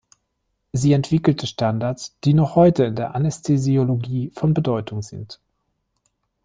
[0.71, 5.39] Sie entwickelte Standards, die noch heute in der Anästhesiologie von Bedeutung sind.